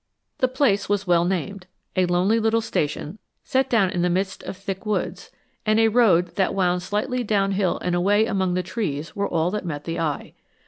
The 0.39 0.47
place 0.47 0.89
was 0.89 1.05
well 1.05 1.25
named. 1.25 1.67
A 1.95 2.07
lonely 2.07 2.39
little 2.39 2.59
station 2.59 3.19
set 3.43 3.69
down 3.69 3.91
in 3.91 4.01
the 4.01 4.09
midst 4.09 4.41
of 4.41 4.57
thick 4.57 4.83
woods, 4.83 5.29
and 5.63 5.79
a 5.79 5.89
road 5.89 6.37
that 6.37 6.55
wound 6.55 6.81
slightly 6.81 7.23
downhill 7.23 7.77
and 7.83 7.95
away 7.95 8.25
among 8.25 8.55
the 8.55 8.63
trees 8.63 9.15
were 9.15 9.29
all 9.29 9.51
that 9.51 9.63
met 9.63 9.83
the 9.83 9.99
eye. 9.99 10.33